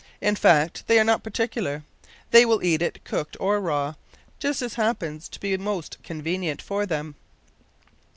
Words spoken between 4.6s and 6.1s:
as happens to be most